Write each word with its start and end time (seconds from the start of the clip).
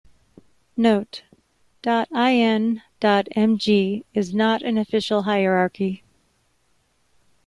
Note: 0.75 1.21
".in.mg" 1.83 2.83
is 4.15 4.33
not 4.33 4.61
an 4.63 4.77
official 4.79 5.21
hierarchy. 5.21 6.03